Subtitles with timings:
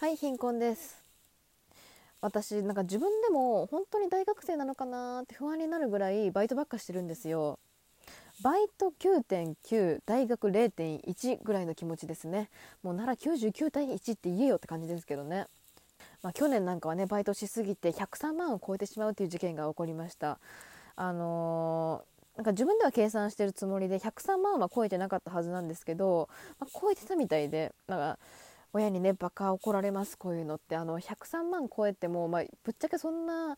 [0.00, 1.04] はい貧困です。
[2.22, 7.58] 私なんか自分でも本当に大学生なのかなって不安になるぐらいバイトばっかしてるんですよ。
[8.42, 12.48] バイト9.9大学0.1ぐらいの気持ちですね。
[12.82, 15.44] もうなら99対1って言えよって感じですけどね。
[16.22, 20.38] まあ、去年なんかはねバイトしすぎて103万を超えてしまうという事件が起こりました。
[20.96, 28.18] あのー、なんか自分では計算してるつもりで103万は超えてなかったはずなんですけど、まあ、超えてたみたいでなんか
[28.72, 30.76] 親にねバカ怒られますこういうのって。
[30.76, 33.56] あの103万超えても、まあ、ぶっちゃけそんな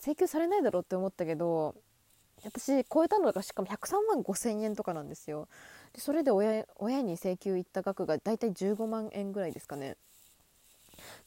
[0.00, 1.74] 請求されないだろうって思ったけど
[2.44, 5.48] 私超えたのがしかも103万5,000円とかなんですよ。
[5.92, 9.96] でそれで親親に請求いった額がだいたい15万円ぐらいですかね。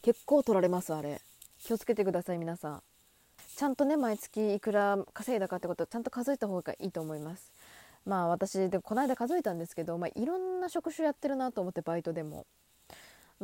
[0.02, 1.22] 結構取られますあれ。
[1.60, 2.84] 気をつけてください皆さん。
[3.56, 7.52] ちゃんとね毎月いくら稼いだかってことをちゃんと数えた方がいいと思います。
[8.06, 12.46] まあ私でこの間数えたんですけど、まあ、いろんな職種やってるなと思ってバイトでも。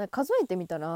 [0.10, 0.88] 数えてみたら、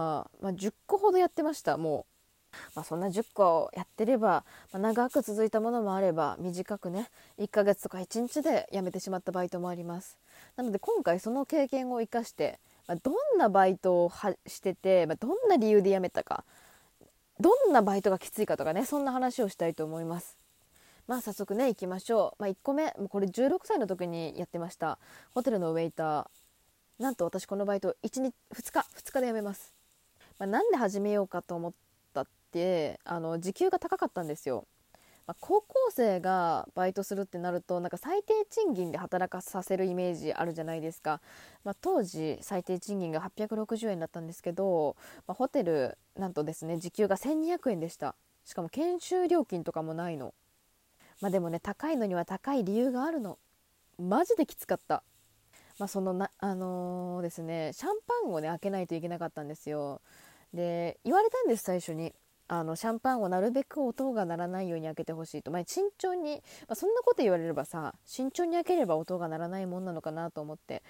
[0.41, 2.05] まあ、10個ほどやってましたも
[2.54, 10.18] う、まあ、そんな10個やってれば、まあ、長く続いたものもあれば短くね1ヶ月とか1日で辞めてしまったバイトもあります。
[10.55, 14.12] なので今回その経験を生かして、まあ、どんなバイトを
[14.48, 16.43] してて、まあ、どんな理由で辞めたか
[17.40, 20.38] どんなバイトがきついかとかねそんな話をしたいと思います。
[21.07, 24.98] まあ早速ね行きましょう、まあ、1個目もうこれ16歳の時にやってました。
[25.34, 26.45] ホテルのウェイター。
[26.99, 29.74] なんと私このバイト1日2日2日で辞めます、
[30.40, 31.74] まあ、なんで始めようかと思っ
[32.13, 34.65] たってあの時給が高かったんですよ、
[35.27, 41.20] まあ、高校生がバイトするってなるとなんか最低賃金で働かさせるイメージあるじゃないですか、
[41.66, 44.96] まあ、当時最低賃金が860円だったんですけど、
[45.27, 48.16] まホテルなんとですね時給が1200円でした。
[48.46, 50.34] しかも研修料金とかもないの。
[51.20, 53.38] まあでもね高いのには高い理由があるの。
[53.99, 55.04] マジできつかった。
[55.79, 60.01] まあ、そのなあのー、ですねシャンパンをね開けないといけなかったんですよ。
[60.54, 62.13] で言われたんです最初に。
[62.48, 70.83] あのシャンパンをなるべく音が鳴らないように開けてほしいと、まあ、慎重に、まあ、そんなこと言われればさ慎重に開ければ音が鳴らないもんなのかなと思って。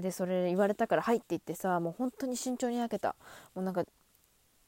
[0.00, 3.14] でそれ言われたから「はい」って言ってさもう本当に慎重に開けた。
[3.54, 3.84] もうなんか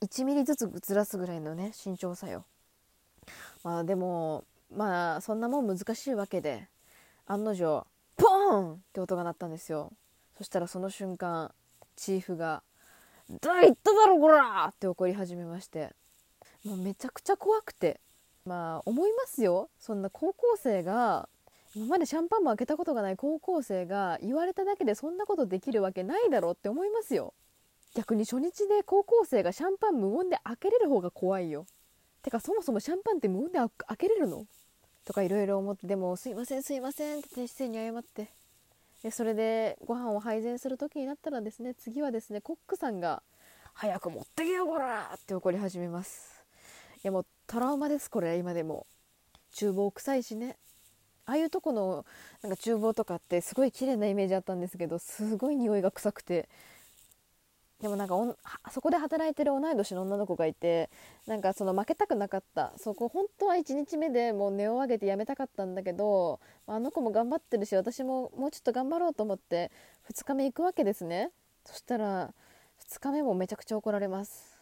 [0.01, 2.45] 1ミリずつずらすぐらいのね慎重さよ。
[3.65, 6.69] まあでもまあそんなもん難しいわけで。
[7.27, 9.93] 案の定ーンって音が鳴ったんですよ。
[10.37, 11.55] そしたらその瞬間
[11.97, 12.63] チーフが
[13.41, 15.95] 「どう言っただろこら!」って怒り始めまして。
[16.65, 18.01] もうめちゃくちゃ怖くて。
[18.45, 19.71] まあ思いますよ。
[19.79, 21.29] そんな高校生が
[21.75, 27.35] 今までシャンパンも開けたことがない高校生が言われただけでそんなことできるわけないだろうって思いますよ。
[27.95, 31.67] 逆に初日で高校生がシャンパン無音で開けれる方が怖いよ。
[32.23, 34.47] てかそもそもシャンパンって無音で開けれるの？
[35.07, 38.29] とかいろいろ思ってでも「すいませんすいません」って先生に謝って。
[39.03, 43.23] でそれでご飯を配膳する時になったらですね次はですねコックさんが
[43.73, 46.45] 「早く持ってけよこら!」って怒り始めます。
[46.97, 48.87] いやもうトラウマですこれ今でも。
[49.55, 50.59] 厨房臭いしね。
[51.25, 52.05] ああいうとこの
[52.43, 56.49] なんか厨房とかってすごい綺麗なイメージあったんですけどすごい匂いが臭くて。
[57.81, 58.15] でもなんか
[58.73, 60.89] そこで働いてる同い年の女の子がいて
[61.27, 62.73] なんかその負けたくなかった。
[62.79, 69.71] そこ本当は1日目でもう値を上げて辞めたかったんだけどあの子も頑張ってるし私ももうちょっと頑張ろうと思って
[70.11, 71.31] 2日目行くわけですね。
[71.67, 72.33] そしたら
[72.89, 74.57] 2日目もめちゃくちゃ怒られます。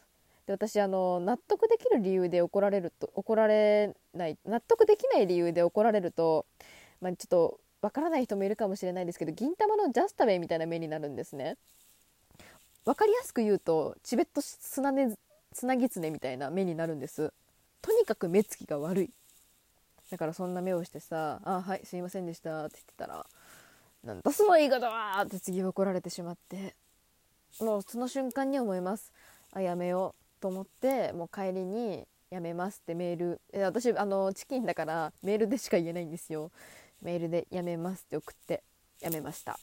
[0.45, 6.45] で私あの納得できる理由で怒られると怒られない納得できない理由で怒られると、
[7.01, 11.57] まあ、ちょっとわからない人もいるかもしれないですけど銀玉のジャスタウェイみたいな目になるんですね。
[12.85, 15.15] 分かりやすく言うとチベットスナネ
[15.53, 17.33] スナギツネみたいな目になるんです。
[17.81, 19.09] とにかく目つきが悪い。
[20.11, 23.25] だからそんな目をしてさ「あはいすいませんでした」って言ってたら
[24.03, 26.75] 「なんだその言い方は!」って次怒られてしまって。
[27.61, 29.13] もうその瞬間に思います。
[29.53, 33.41] あやめようと思ってもう帰りに「やめます」ってメール。
[33.63, 36.51] 私あのチキンだからメールでしか言えないんですよ。
[37.01, 38.61] メールで「やめます」って送って
[38.99, 39.57] やめました。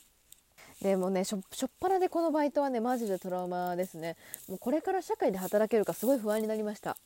[0.83, 4.17] でもねしょっぱなでこのバイトはねマジでトラウマですね。
[4.49, 6.97] もうこれから社会で働けるかすごい不安になりました。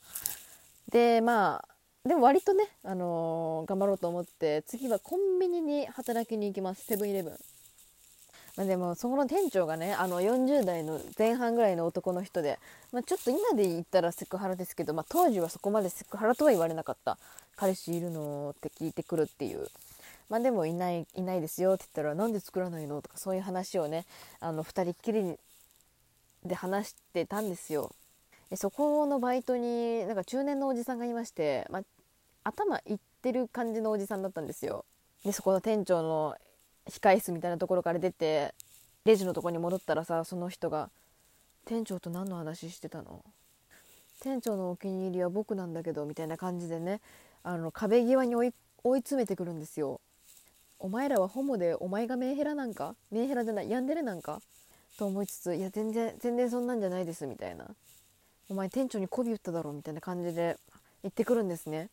[0.91, 1.67] でまあ
[2.07, 6.85] でも割とね、あのー、頑張ろうと思って次はコンビニに働きに行きます。
[6.85, 7.33] セブンイレブン。
[8.55, 12.57] まあ、でもそこの店長がねあの40代の前半ぐらいの男の人で、
[12.91, 17.19] まあ、ちょっと今で言ったらセクハラですけど、まあ、当時はそこまでセクハラとは言われなかった。
[17.55, 19.67] 彼氏いるのって聞いてくるっていう。
[20.29, 23.01] まあ、でもいないいないですよって言ったらなんで作らないの？
[23.01, 24.05] とかそういう話をね
[24.39, 25.37] あの2人っきり
[26.45, 27.91] で話してたんですよ。
[28.49, 31.83] でそこのバイトになんか中年のおじさんがいまして、まあ、
[32.43, 34.85] 頭いってる感じのおじさんだったんですよ。
[35.23, 36.35] でそこの店長の
[36.89, 38.53] 控室みたいなところから出て
[39.05, 40.89] レジのとこに戻ったらさその人が
[41.65, 43.25] 「店長と何の話してたの
[44.21, 47.01] 店長のお気に入りは僕なんだけどみたいな感じでね
[47.43, 48.53] あの壁際に追い
[48.83, 49.99] 詰めてくるんですよ。
[50.79, 52.95] お前らはホモでお前がメンヘラなんか？
[53.11, 54.41] メンヘラじゃないヤンデレなんか？
[54.97, 57.65] と思いつついや全然全然そんなんじゃないですみたいな。
[58.49, 60.57] お前店長に媚び打っただろみたいな感じで
[61.03, 61.89] 言ってくるんですね。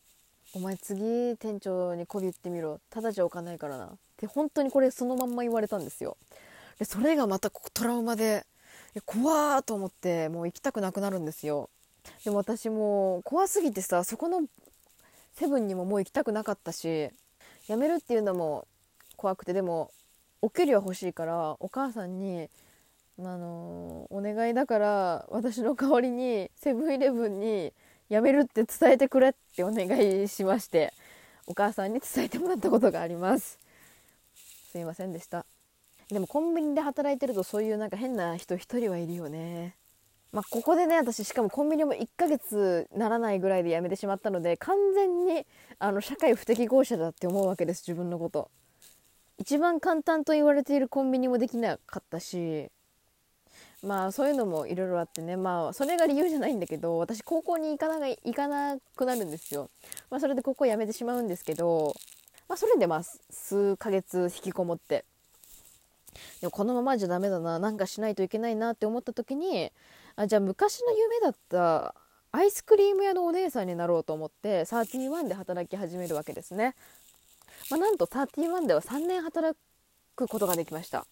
[0.54, 2.80] お前次店長に媚び打ってみろ。
[2.90, 3.86] ただじゃおかないからな。
[3.86, 6.16] って本当にこれそのまんま言われたんですよ。
[6.78, 8.44] でそれがまたここトラウマで
[9.06, 11.70] 怖ーと思ってもう行きたくなくなるんですよ。
[12.24, 14.42] でも私も怖すぎてさそこの
[15.34, 17.10] セブンにももう行きたくなかったし
[17.66, 18.66] 辞めるっていうのも
[19.24, 19.90] 怖くてでも
[20.42, 22.50] お給料欲しいからお母さんに
[23.18, 27.72] あのお願いだから私の代わりにセブンイレブンに
[28.10, 30.92] 辞めるって伝えてくれってお願いしまして
[31.46, 33.58] お母さんに伝えてもらったことがあります。
[34.70, 35.46] すいませんでした。
[36.10, 39.74] でもコンビニで働いてるとそういうなんか変な人一人はいるよね。
[40.32, 45.46] まあ、ここでね私しかもコンビニも1ヶ月ならないぐらいで辞めてしまったので完全に
[45.78, 48.50] あの社会不適合者だって思うわけです自分のこと。
[49.38, 52.70] 一番簡単と言われているコンビニもできなかったし
[53.82, 59.70] まあそういうのもいろいろあってねまあそれが理由じゃないんだけど私高校に行かな行かなくなるんですよ、
[60.10, 61.94] まあ、それで高校辞めてしまうんですけど、
[62.48, 65.04] まあ、それでまあ数ヶ月引きこもって。
[66.40, 69.72] でもこのままじゃダメだななんかしないといけないなって思った時に
[70.14, 71.96] あじゃあ昔の夢だった
[72.30, 76.74] アイスクリーム屋のお姉さんになろうと思って31で働き始めるわけですね、
[77.70, 79.58] まあ、なんと31では3年働
[80.16, 81.06] くことができました。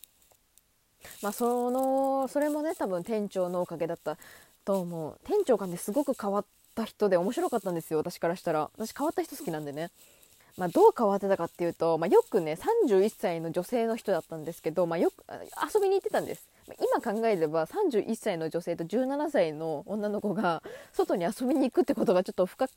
[1.23, 4.19] まあそのそれもね多分店長のおかげだった
[4.65, 5.19] と思う。
[5.25, 6.45] 店長がねすごく変わっ
[6.75, 8.71] た人で面白かったんですよ私からしたら。
[8.77, 9.91] 私変わった人好きなんでね。
[10.59, 15.25] まあ、どう変わってたかっていうと、まあ、よくね31歳の女性の人だったんですけど、まあ、よく
[15.75, 16.47] 遊びに行ってたんです。
[16.67, 20.63] 今考えれば31歳の女性と17歳の女の子が
[20.93, 22.69] 外に遊びに行くってことがちょっと不可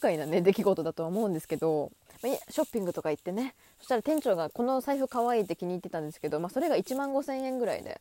[0.00, 1.92] 解なね出来事だとは思うんですけど、
[2.22, 3.54] まあ、ショッピングとか行ってね。
[3.78, 8.00] そしたら店長がこの財布可愛いって気に入ってたんですけど、まあ、それが1万5000円ぐらいで。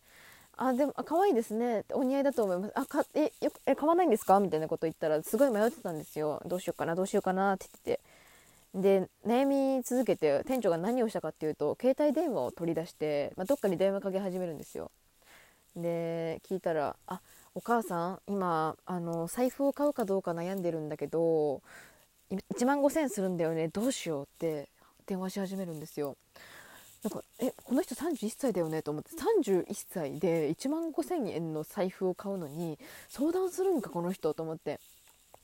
[0.61, 1.85] あでもあ可愛いですね。
[1.93, 2.73] お似合いだと思います。
[2.75, 4.41] あかえよえ買わないんですか？
[4.41, 6.41] みたいなこと言ったらすごい迷ってたんですよ。
[6.45, 8.09] どうしようかなどうしようかなって言ってて。
[8.75, 9.47] で悩
[9.77, 14.91] み続けて店長が何をしたかっていうと携帯電話を取り出して、まあ、どっかに電話かけ始めるんですよ。
[15.75, 17.21] で聞いたら「あ
[17.56, 21.62] お母さん今あの財布を買うかどうか悩んでるんだけど
[22.31, 24.69] 1万5000円するんだよねどうしよう」って
[25.06, 26.18] 電話し始めるんですよ。
[27.01, 28.81] なんかえこの人31歳だよね？
[28.81, 32.77] と思って31歳で1万5000円の財布を買うのに
[33.07, 34.33] 相談するんかこの人？
[34.33, 34.80] と思って。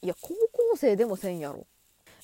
[0.01, 1.65] いや高校生でも1000やろ。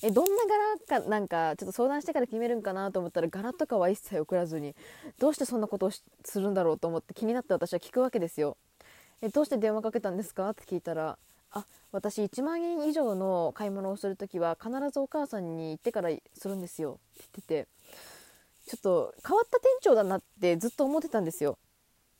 [0.04, 0.42] えどんな
[0.88, 4.74] 柄かなんかちょっと相談してから決めるんかなと思ったら柄とかは一切送らずに
[5.18, 6.02] どうしてそんなことをす
[6.40, 8.56] るんだろうと思って気になって私は聞くわけですよ。
[9.20, 10.50] えどうして電話かけたんですか？
[10.50, 11.18] って聞いたら
[11.52, 16.98] あ私1万円以上の買い物をする時は必ずお母さんに言ってからするんですよ。
[17.20, 17.68] って言ってて
[18.66, 21.58] ちょっと変わった店長だなってずっと思ってたんですよ。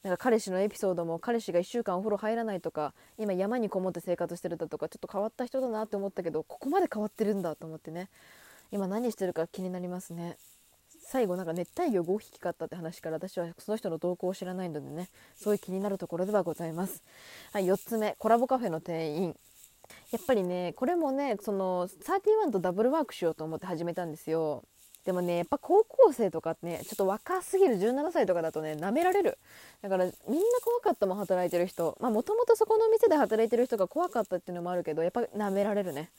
[0.03, 8.09] なんか彼氏のエピソードも彼氏が1週間お風呂入らないとか今山にこもって生活してるだとかちょっと変わった人だなって思ったけどここまで変わってるんだと思ってね。
[8.73, 10.39] 今何してるか気になりますね。
[11.05, 17.03] 最後なんか熱帯魚5匹飼ったって話から私はその人の動向を知らないのでねそういう気になるところではございます。
[17.53, 19.37] はい4つ目コラボカフェの店員。
[20.11, 24.65] やっぱりねこれもねその31とダブルワークしようと思って始めたんですよ。
[25.05, 29.39] でもねやっぱ高校生とかってねちょっと若すぎる17歳とかだとね舐められる。
[29.83, 30.15] だからみんな
[30.63, 31.97] 怖かったもん働いてる人。
[32.01, 36.11] まあもともとそこの店で働いてる人が怖かったっていうのもあるけどやっぱ舐められるね。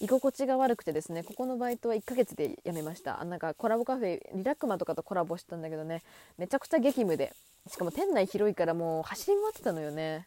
[0.00, 3.20] 居心地が悪くてですねここのバイトは1ヶ月で辞めました。
[3.20, 6.02] あなんかコラボカフェリラックマとかとコラボしたんだけどね
[6.38, 7.32] めちゃくちゃ激務で。
[7.70, 10.26] しかも店内広いからもう走り回ってたのよね。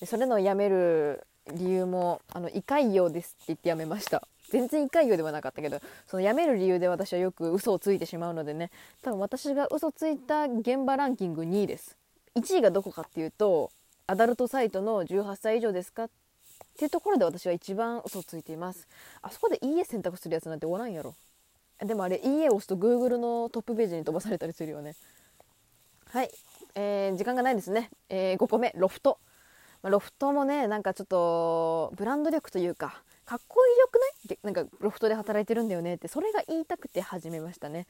[0.00, 4.26] でそれの辞める理由もあの胃潰瘍ですって言って辞めました。
[4.50, 8.70] 全然胃潰瘍ではなかったけどその辞める理由で私はよく嘘をついてしまうのでね。
[9.02, 11.96] 多分私が嘘ついた現場ランキング2位です。
[12.34, 13.70] 1位がどこかっていうと
[14.06, 16.10] アダルトサイトの18歳以上ですかっ
[16.78, 18.86] ていうところで私は一番嘘ついています。
[19.22, 21.14] あそこで「いいえ」選択するやつなんておらんやろ。
[21.80, 24.94] でもあれ「いいえ」押すと Google のトップページに飛ばされたりするよね。
[26.10, 26.30] はい、
[26.74, 29.18] えー、時間がないですね、えー、5個目ロフト、
[29.82, 34.10] ま、ロフトもねなんかちょっとブランド力というかかっこよくない？
[34.24, 37.86] ってなんかロフトで働いてるんだよねってそれが言いたくて始めましたね。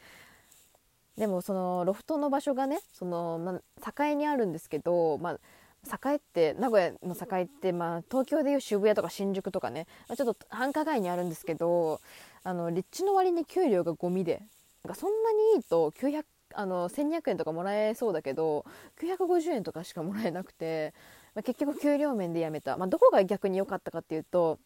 [1.17, 12.01] でもそのロフトの場所がねその、まあ、境にあるんですけど、まあ、栄って名古屋の栄って、まあ、東京でいう渋谷とか新宿とかね、ま、ちょっと繁華街にあるんですけど
[12.43, 14.43] あの立地の割に給料がゴミで
[14.85, 18.65] なんかそんなにいいと900あの1200円とかもらえそうだけど
[19.01, 20.95] 950円とかしかもらえなくて
[21.39, 24.59] ま、結局給料面で辞めた、ま、どこが逆に良かったかっていうと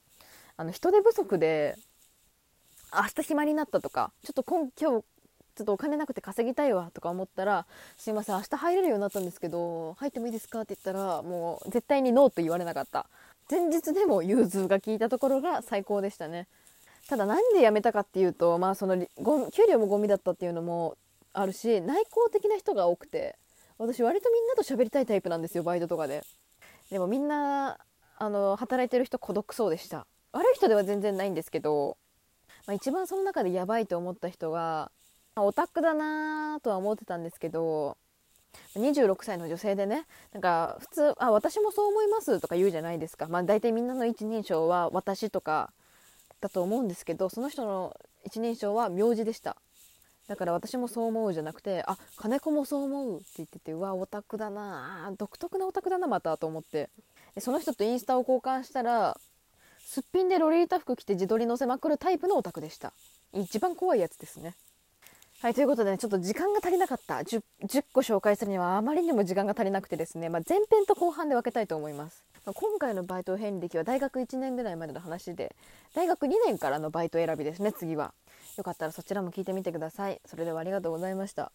[0.56, 1.76] あの人手不足で
[2.94, 5.04] 明日暇になったとかちょっと今今日
[5.54, 7.66] ちょっとお金なくて稼ぎたいわとか思ったら
[7.98, 13.06] 「すいません明日入れるようになったんですけど入ってもいいですか?」って言ったらもう絶対にノーと言われなかった。
[13.50, 16.46] 前日でも融通が効いたところが最高でしたね。
[17.08, 18.96] ただなんで辞めたかっていうとまあその
[19.50, 20.96] 給料もゴミだったっていうのも
[21.32, 23.36] あるし内向的な人が多くて
[23.78, 26.22] 私割とみんなと喋りたいタイプなんですよバイトとかで。
[26.90, 27.78] でもみんな
[28.16, 30.06] あの働いてる人孤独そうでした。
[30.32, 31.96] 悪い人では全然ないんですけど、
[32.66, 34.90] まあ、一番その中でやばいと思った人が
[35.36, 37.96] オタクだなとは思ってたんですけど
[38.76, 45.72] 26歳の女性でねなんか普通「あ私もそう思います」とか言うじゃないですか、まあ、大体みんなの一人称は「私」とか
[46.40, 49.56] だと思うんですけどその人の一人称は名字でした。
[50.28, 56.90] だから私もそう思うじゃなくて「あ金子もそう思う」って言っててうわオタクだな独特なオタクだなまたと思って。
[57.34, 59.18] でその人とインスタを交換したら
[59.92, 62.94] すっぴんでロリータ服着て自撮り載せまくるタイプのオタクでした。
[63.34, 64.54] 一番怖いやつですね。
[65.40, 67.16] はいということで、ね、ちょっと時間が足りなかった。
[67.16, 75.54] 10, 10個紹介するにはあまりにも時間が足りなくてですね、まあ、前編と後半で分けたいと思います、ま、今回のバイト遍歴は大学1年ぐらいまでの話で
[75.94, 78.14] 大学2年からのバイト選びですね次は。
[78.56, 80.22] よかったらそちらも聞いてみてください。
[80.24, 81.52] それではありがとうございました。